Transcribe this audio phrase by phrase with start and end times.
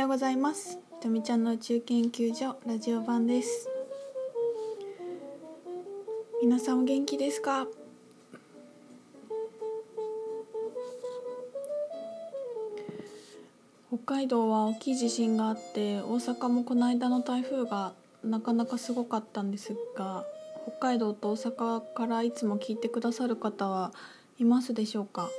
[0.00, 0.78] ようございます。
[0.96, 3.68] ひとみちゃんの宇宙研究所ラジオ版です。
[6.42, 7.66] 皆さんお元気ですか？
[13.88, 20.24] 北海道は大きい地震があって大阪もこの間の台風がなかなかすごかったんですが
[20.78, 23.92] 北海道と大阪からいつも聞いてくださる方は
[24.38, 25.30] いますでしょうか？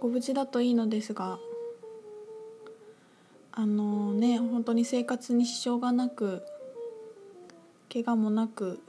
[0.00, 1.38] ご無事だといいのですが
[3.58, 6.42] あのね本当に生活に支障がなく
[7.90, 8.80] 怪我もなく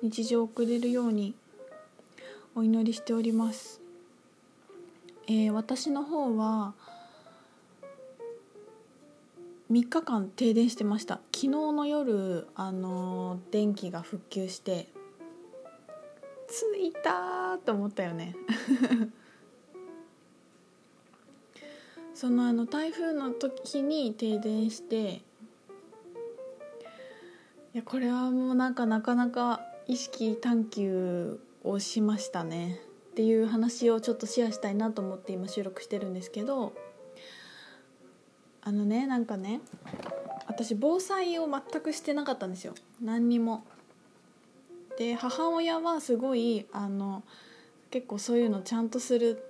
[0.00, 1.34] 日常を送れるように
[2.54, 3.80] お祈りしております、
[5.26, 6.74] えー、私の方は
[9.72, 11.16] 3日間停電してました。
[11.34, 14.88] 昨日の夜あの電気が復旧して
[16.48, 18.34] 着いたと思ったよね。
[22.18, 25.22] そのあの台風の時に停電してい
[27.74, 32.80] やこれはもうなんかなかなか意識探求をしましたね
[33.12, 36.72] っていう話をちょっとシェアしたいなと思って今収録してるんですけど
[38.62, 39.60] あのねなんかね
[40.48, 43.62] 私防災を全くしてなかったんですよ何にも。
[44.98, 47.22] で母親はすごいあの
[47.92, 49.47] 結構そういうのちゃんとする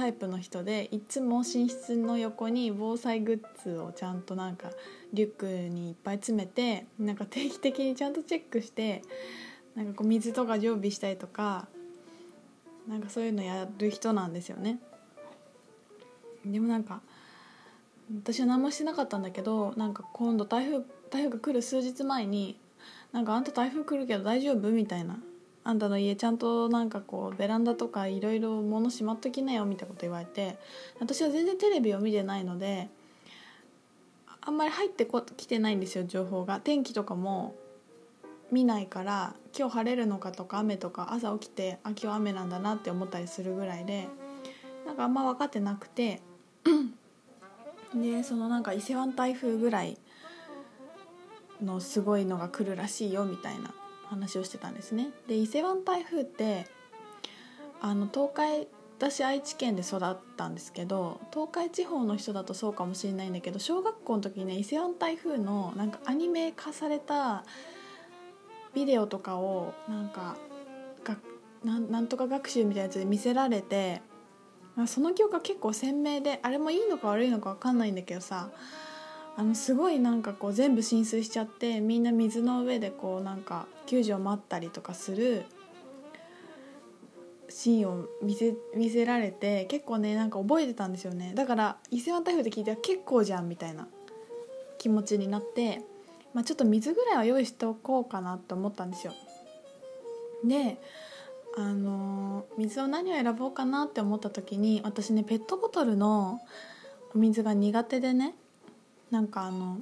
[0.00, 4.70] タイプの人でいつも寝室の横に防災グッズをちゃんとなんか
[5.12, 9.02] リュックにいっぱい詰めてなんか定期的にちゃんとチェックして
[9.76, 11.68] なんかこう水とか常備したりとか
[12.88, 14.78] なんかそういうのやる人なんですよね。
[16.46, 17.02] でもなんか
[18.22, 22.58] 私は何もしてなかったんだけどなんか今度台風台風が来る数日前に
[23.12, 25.18] 「なんかあんた台風来るけど大丈夫?」みたいな
[25.62, 30.58] あんたの家ちゃんとなんかこうベランダとかいろいろ物しまっときなよみたいなこと言われて
[30.98, 32.88] 私は全然テレビを見てないので
[34.40, 36.60] あんまり入ってこきてないんですよ情報が。
[36.60, 37.54] 天気とかも
[38.50, 44.08] 見ないから今日晴れるのかとか雨とか朝起きてあ今日雨なんだなって思ったりするぐらいで
[44.86, 46.22] なんかあんま分かってなくて
[47.94, 49.98] でそのなんか伊勢湾台風ぐらい
[51.62, 53.74] のすごいのが来るらしいよみたいな。
[54.10, 55.10] 話をしてたんですね。
[55.28, 56.66] で伊勢湾台風って
[57.80, 67.44] あの東海私愛知県で育ったんですけど東海地方の人だとそうかもしれないんだけど小学校の時にね伊勢湾台風のなんかアニメ化された
[68.74, 70.36] ビデオとかをなんか
[71.02, 71.16] が
[71.64, 74.02] なんとか学習みたいなやつで見せられて
[74.86, 78.50] その記憶が結構鮮明であれもいいのか悪いのか分かんないんだけどさ
[79.36, 85.44] あのすごいなんかこう全部浸水しちゃってみんな水の上でこうなんか救助を待ったりとかする
[87.48, 91.32] シーンを見せ見せられて結構ねなんか覚えてたんですよね。
[91.34, 93.88] だから伊勢湾台風で聞いて結構じゃんみたいな
[94.78, 95.82] 気持ちになって、
[96.32, 99.12] まあ、ちょっと水ぐらいは用意しておこうかなと思ったんですよ。
[100.44, 100.80] で
[101.56, 106.40] あの水を何を選ぼうかなって思った時に私ねペットボトルの
[107.14, 108.36] お水が苦手でね
[109.10, 109.80] なんかあの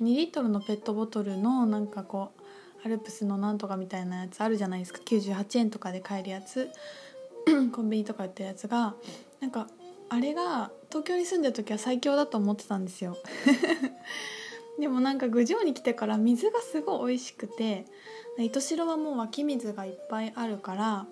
[0.00, 5.00] 2リットルのペットボトルのなんかこうアルプスのなんとかみたいなやつあるじゃないですか。
[5.04, 6.70] 98円とかで買えるやつ。
[7.72, 8.94] コンビニとか売ってるやつが。
[9.40, 9.68] なんか
[10.08, 13.16] あれが東京に住んでる時は最強だと思ってたんですよ。
[14.78, 17.84] でもなんか郡上に来てから水がすごい美味しくて
[18.38, 21.06] 糸代はもう湧き水がいっぱいあるから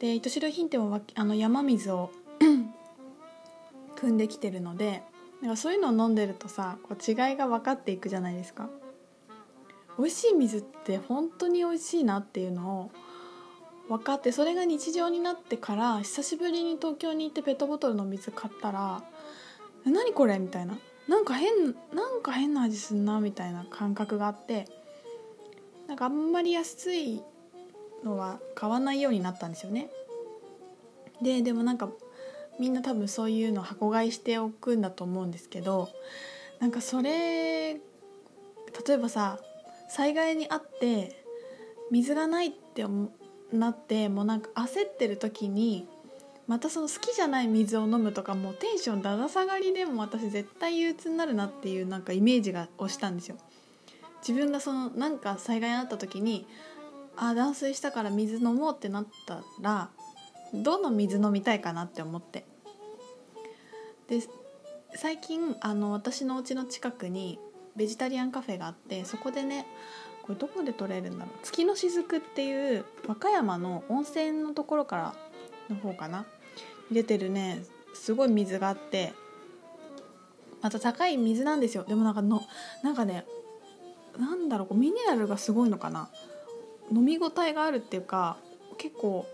[0.00, 2.10] で糸代品店はあの山水を
[3.96, 5.02] 汲んできてるので
[5.40, 8.68] なんかそういうのを飲んでるとさこう違いが分かっていくじゃないですか。
[9.98, 12.90] 美味しい水って本当に美味しいなっていうのを
[13.88, 19.02] 分かってそれが日常になってから久しぶりに東京に行ってペットボトルの水買ったら
[19.84, 20.78] 「何これ?」みたいな。
[21.08, 24.68] なんか変なんか変な味すんなみたいな感覚があって
[25.88, 27.20] なんかあんまり安い
[28.04, 29.90] のは買わないようになったんですよね。
[31.20, 31.90] ででもなんか
[32.60, 35.88] みんな多分そういうの箱買いしておくんだと思うんですけど
[36.60, 37.78] なんかそれ例
[38.90, 39.38] えばさ
[39.88, 41.24] 災害にあって
[41.90, 42.84] 水がないって
[43.50, 45.88] なってもうなんか焦ってる時に
[46.46, 53.36] またその好きじゃない水を飲むとかもうテンションだだ下がりでも私絶対憂鬱になるなっていうなんかイメージがをしたんですよ。
[54.20, 56.46] 自分がそのなんか災害にあった時に
[57.16, 59.88] あ断水したから水飲もうってなったら
[60.52, 62.44] どの水飲みたいかなって思って
[64.10, 64.20] で
[64.94, 67.38] 最近あの私のお家の近くに
[67.76, 69.64] ベジタリアンカフェがあってそこでね
[70.22, 71.34] これどこで取れるんだろう。
[71.42, 75.14] 月の雫っていう和歌山の温泉のところから
[75.70, 76.26] の方かな。
[76.90, 77.62] 出てるね
[77.94, 79.12] すごい水があって
[80.60, 81.84] また高い水なんですよ。
[81.84, 82.42] でもなんかの
[82.82, 83.24] なんかね
[84.18, 86.10] なんだろうミネラルがすごいのかな。
[86.92, 88.36] 飲み応えがあるっていうか
[88.76, 89.24] 結構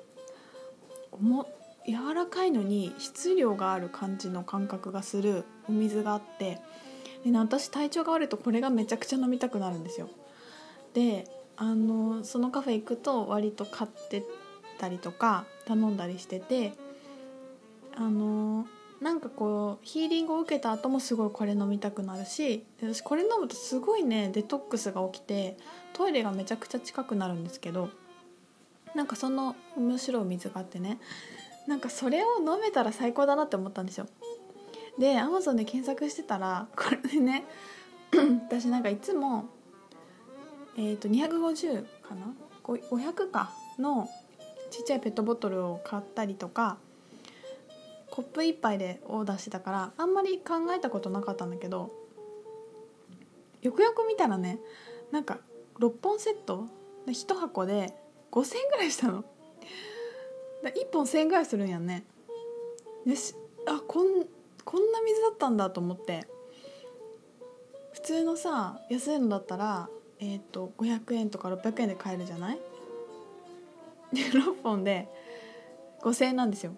[1.19, 1.49] も
[1.86, 6.60] 柔らかいのに質量がある感じの感覚がするお水があって
[7.24, 10.08] で、ね、私体調が悪いとこれがめちゃくちゃ飲みたくなるんですよ。
[10.94, 14.22] であのそのカフェ行くと割と買って
[14.78, 16.74] たりとか頼んだりしてて
[17.94, 18.66] あの
[19.00, 25.56] なんかこうヒーリングを受けた後もすごいこれ飲みたくなるし私これ飲むとすごいねデトックスが起きて
[25.92, 27.90] トイレがめちゃくちゃ近くなるんですけど
[28.94, 30.98] なんかその面白い水があってね
[31.66, 34.06] なんかそれを飲めたら最高だなって思ったんですよ。
[34.98, 37.44] でアマゾンで検索してたらこれでね
[38.48, 39.46] 私なんかいつも
[40.76, 43.50] えっ、ー、と250かな？500か？
[43.78, 44.08] の
[44.70, 46.78] ちっちゃいペットボトルを買ったりとか
[48.10, 51.92] コップ1杯でオーダーしてたからあんまり考えたことなかったんだけど
[53.60, 54.58] よくよく見たらね
[55.12, 55.38] なんか
[55.78, 56.66] 6本セット
[57.06, 57.94] ？1箱で
[58.32, 59.24] 5,000円ぐらいしたの。
[60.70, 62.04] 1本1,000円ぐらいするんやんね。
[63.04, 63.34] よし。
[63.66, 64.26] あこん
[64.64, 66.26] こんな水だったんだと思って。
[67.92, 69.88] 普通のさ安いのだったら
[70.20, 72.58] えっ、ー、と500円とか600円で買えるじゃない？
[74.12, 75.08] で6本で
[76.02, 76.72] 5,000円なんですよ。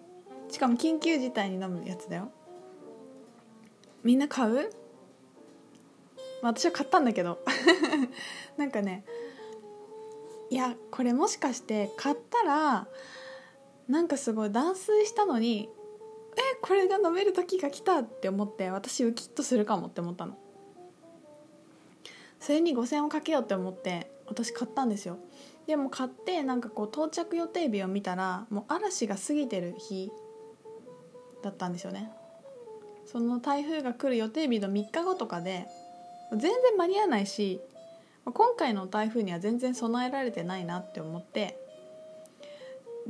[0.49, 2.31] しかも緊急事態に飲むやつだよ。
[4.03, 4.71] みんな買う、
[6.41, 7.39] まあ、私は買ったんだけど。
[8.57, 9.05] なんかね
[10.49, 12.87] いやこれもしかして買ったら
[13.89, 15.69] なんかすごい断水したのに
[16.37, 20.37] えこれが飲める時が来たって思って私ウキッとするかもって思ったの。
[22.39, 25.17] それに5,000円をかけようって思って私買ったんですよ。
[25.67, 30.11] でも買ってなんかこう到着予定日を見たらもう嵐が過ぎてる日
[31.43, 32.11] だったんですよね。
[33.05, 35.67] その台風が来る予定日の3日後とかで
[36.31, 37.59] 全然間に合わないし
[38.23, 41.57] 今回の台風には全然備えられてないなって思って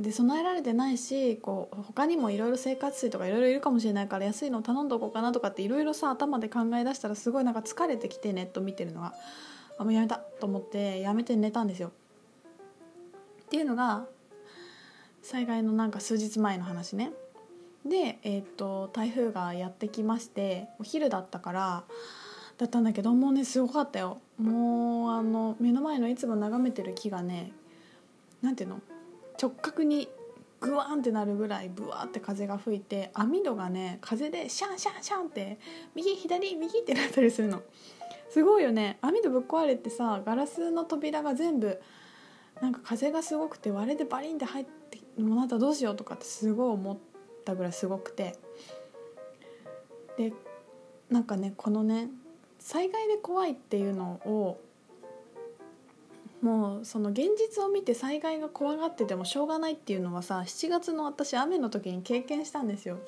[0.00, 9.12] で備えられてないしこう他にもいろいろ生活水とかいろいろいるかもしれないから安いの頼んどこうかなとかっていろいろさ頭で考え出したらすごいなんか疲れてきてネット見てるのが
[9.78, 11.92] あもうやめたと思ってやめて寝たんですよ。
[13.42, 14.06] っていうのが
[15.22, 17.12] 災害のなんか数日前の話ね。
[17.84, 21.84] で、えーと、台風がやってきましてお昼だったから
[22.58, 27.52] だったんだけどもうねすごかったよもうあの目の前のいつも眺めてる木がね
[28.40, 28.80] なんていうの？
[29.40, 30.08] 直角に
[30.60, 35.58] グワンってなるぐらいブワーって風が吹いて網戸がね風でシャンシャンシャンって
[35.94, 37.62] 右左右ってなったりするの。
[38.28, 38.98] すごいよね。
[39.00, 41.80] 網戸ぶっ壊れてさガラスの扉が全部
[42.60, 46.98] なんか風がすごくて割れてバリンって入ってもうなったらどうしようとかってすごい思っ
[47.44, 48.36] たぐらいすごくて。
[50.18, 50.32] で
[51.08, 52.10] なんかねこのね
[52.58, 54.60] 災害で怖いっていうのを
[56.42, 62.98] もうその現実を見て災害が怖がっててもしょうがないっていうのはさ7月の私雨の時に経験したんですよ。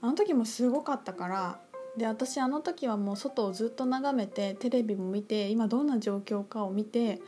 [0.00, 1.60] あの時もすごかったから
[1.96, 7.20] で私あの時はもう外をずっと眺めてテレビも見て今どんな状況かを見て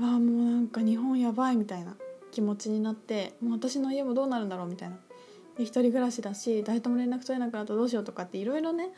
[0.00, 1.96] わあもうなんか日本やばいみたいな
[2.32, 4.96] 気持ちになってもう私の家もどうなるんだろうみたいな。
[5.56, 8.90] で一人暮らしだし誰とも連絡取れなくなったらどうしようとかっていろいろね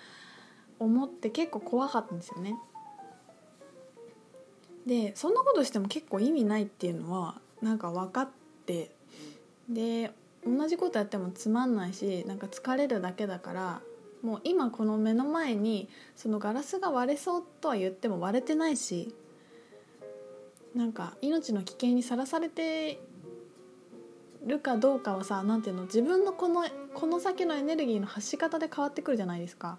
[0.78, 2.56] 思って結構怖かったんですよね。
[4.86, 8.28] でそんなことしても結構意味ないっていうのはなんか分かっ
[8.66, 8.90] て
[9.68, 10.12] で
[10.46, 13.80] 同じことやってもつまんないしなんか疲れるだけだから
[14.22, 19.14] もう今この目の前にそのガラスが割れそうとは言っても割れてないし
[20.74, 23.00] なんか命の危険にさらされて
[24.46, 29.78] るかどうかはさ何ていうの自分のこのこの先のエネルギーの発し方で変わってくるじゃないですか。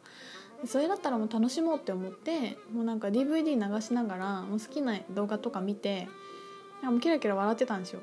[0.67, 6.07] それだったらもう楽しもうって思ってもうなんか DVD 流しながらもう好きな動画とか見て
[6.83, 8.01] もうキラキラ笑ってたんですよ。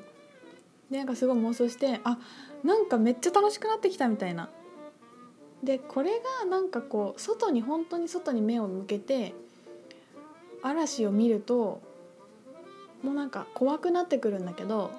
[0.89, 2.17] でなんかすごい妄想してあ
[2.63, 4.49] なんかめっちゃ楽しくなってきたみたいな。
[5.63, 9.33] でこれがなんかこう外に本当に外に目を向けて
[10.61, 11.81] 嵐を見ると
[13.01, 14.91] もうなんか怖くなってくるんだけど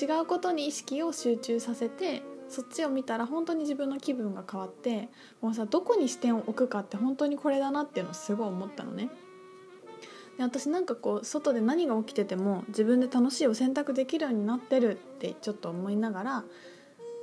[0.00, 2.22] 違うことに意識を集中させて
[2.54, 5.08] そっちを見たら本当に自分の気分が変わって
[5.40, 9.10] もうさどこに視点を置くかって本当にこれだなっていうのをすごい思ったのね。
[10.36, 16.44] で私なんかこう外で何が起きてても自分で楽しいを選択できるようになってるってちょっと思いながら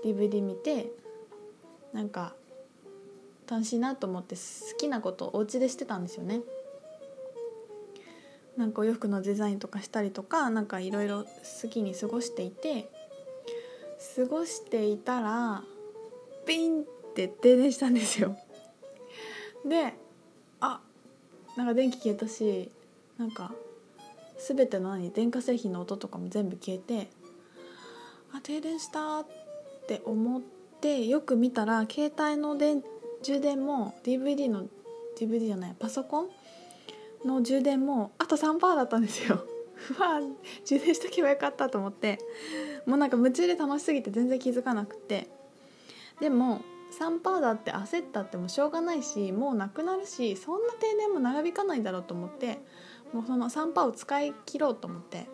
[0.04, 0.92] DVD 見て
[1.94, 2.34] なんか
[3.50, 4.42] 楽しいなと思って好
[4.78, 6.42] きなことをお家でしてたんですよね。
[8.58, 11.24] なんかお洋服のデザインとかしたりとかなんかいろいろ
[11.64, 12.90] 好きに過ごしていて
[14.16, 15.64] 過ごしていたら
[16.46, 18.36] ピンって停電したんですよ。
[19.66, 19.94] で
[20.60, 20.82] あ
[21.56, 22.72] なんか電気消えたし
[23.18, 23.54] なんか
[24.40, 27.10] 全ての何電化製品の音とかも全部消えて
[28.34, 29.28] あ停電したっ
[29.88, 30.42] て思っ
[30.82, 32.84] てよく見たら携帯の電
[33.22, 34.66] 充電も DVD の
[35.20, 36.30] DVD じゃないパソコン
[37.24, 39.46] の充電もあと3%だったんですよ。
[39.98, 40.22] う わ
[40.66, 42.20] 充電しとけばよかったと思って。
[42.86, 45.28] もうなんか夢中で楽しすぎて全然気づかなくて。
[46.20, 46.62] でも
[46.92, 52.60] 3%だって焦ったってもしょうがないしもうなくなるしそんな停電も長引かないだろうと思って
[53.14, 55.28] もうその3%を使い切ろうと思って、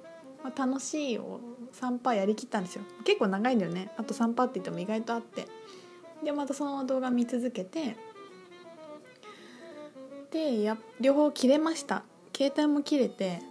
[0.44, 1.42] まあ、楽しいを
[1.74, 2.84] 3%やりきったんですよ。
[3.04, 3.92] 結構長いんだよね。
[3.98, 5.48] あと3%って言っても意外とあって。
[6.24, 7.98] でまたその動画見続けて。
[10.32, 12.04] でや両方切れました。
[12.36, 13.42] 携帯も切れて。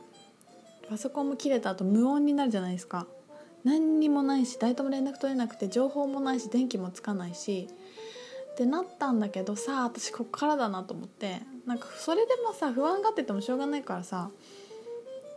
[0.89, 3.07] パソコンも切れた後無音になるじゃないですか。
[3.65, 7.69] 何にもないし誰とも連絡取れなくて情報もないし電気もつかないし。
[8.53, 11.41] ってなったんだけどさあ私こっからだなと思って。
[11.67, 14.31] なんかそれでもさ不安がっててもしょうがないからさ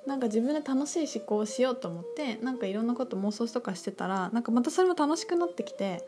[0.06, 6.06] なんか自分で楽しい思考をしようと思ってなんかいろんなこと妄想とかしてたらなんかまたそれも楽しくなってきて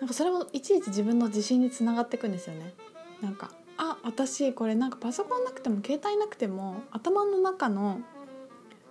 [0.00, 2.74] なんかそれもいちいち自分の自信につながっていくんですよね。
[3.20, 8.00] なんかあ私これなんかパソコンなくても携帯なくても頭の中の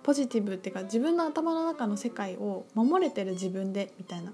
[0.08, 4.32] ポジティブっていうか自分の頭の中の世界を守れてる自分でみたいな。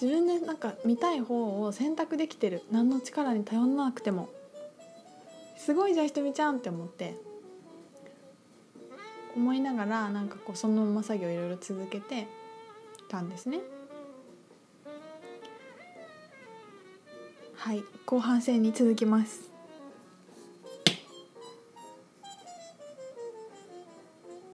[0.00, 2.62] 自分でなんか見たい方を選択できてる。
[2.70, 4.28] 何の力に頼らなくても。
[5.56, 7.16] すごいじゃあひとみちゃんって思って。
[9.34, 12.28] 思いながらなんかこうそのまま作業いろいろ続けて
[13.08, 13.58] たんですね。
[17.56, 17.82] はい。
[18.06, 19.51] 後半戦に続きます。